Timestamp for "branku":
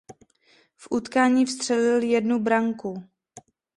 2.39-3.09